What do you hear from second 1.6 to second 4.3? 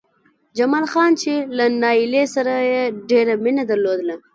نايلې سره يې ډېره مينه درلوده